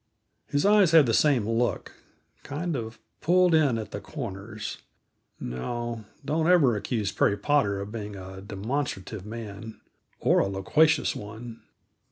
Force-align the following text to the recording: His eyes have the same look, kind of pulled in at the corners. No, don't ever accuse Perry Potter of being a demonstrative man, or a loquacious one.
His 0.47 0.65
eyes 0.65 0.93
have 0.93 1.05
the 1.05 1.13
same 1.13 1.47
look, 1.47 1.91
kind 2.41 2.75
of 2.75 2.97
pulled 3.21 3.53
in 3.53 3.77
at 3.77 3.91
the 3.91 4.01
corners. 4.01 4.79
No, 5.39 6.05
don't 6.25 6.47
ever 6.47 6.75
accuse 6.75 7.11
Perry 7.11 7.37
Potter 7.37 7.79
of 7.79 7.91
being 7.91 8.15
a 8.15 8.41
demonstrative 8.41 9.27
man, 9.27 9.79
or 10.19 10.39
a 10.39 10.47
loquacious 10.47 11.15
one. 11.15 11.61